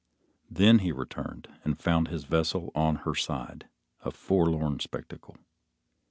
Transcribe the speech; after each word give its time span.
Then 0.49 0.79
he 0.79 0.91
returned, 0.91 1.47
and 1.63 1.79
found 1.79 2.07
his 2.07 2.23
vessel 2.23 2.71
on 2.73 2.95
her 3.05 3.13
side, 3.13 3.67
a 4.03 4.09
forlorn 4.09 4.79
spectacle. 4.79 5.37